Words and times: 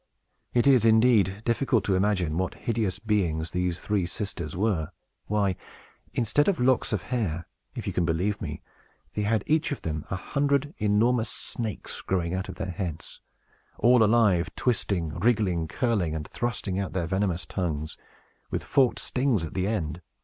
It 0.55 0.65
is, 0.65 0.83
indeed, 0.83 1.43
difficult 1.45 1.83
to 1.83 1.93
imagine 1.93 2.35
what 2.35 2.55
hideous 2.55 2.97
beings 2.97 3.51
these 3.51 3.79
three 3.79 4.07
sisters 4.07 4.57
were. 4.57 4.89
Why, 5.27 5.55
instead 6.11 6.47
of 6.47 6.59
locks 6.59 6.91
of 6.91 7.03
hair, 7.03 7.45
if 7.75 7.85
you 7.85 7.93
can 7.93 8.03
believe 8.03 8.41
me, 8.41 8.63
they 9.13 9.21
had 9.21 9.43
each 9.45 9.71
of 9.71 9.83
them 9.83 10.03
a 10.09 10.15
hundred 10.15 10.73
enormous 10.79 11.29
snakes 11.29 12.01
growing 12.01 12.35
on 12.35 12.43
their 12.55 12.71
heads, 12.71 13.21
all 13.77 14.03
alive, 14.03 14.49
twisting, 14.55 15.19
wriggling, 15.19 15.67
curling, 15.67 16.15
and 16.15 16.27
thrusting 16.27 16.79
out 16.79 16.93
their 16.93 17.05
venomous 17.05 17.45
tongues, 17.45 17.95
with 18.49 18.63
forked 18.63 18.97
stings 18.97 19.45
at 19.45 19.53
the 19.53 19.67
end! 19.67 20.01